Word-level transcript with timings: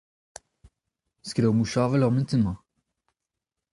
N'eus 1.19 1.31
ket 1.33 1.47
ur 1.49 1.55
mouch 1.55 1.77
avel 1.83 2.05
er 2.05 2.11
mintin-mañ. 2.13 2.57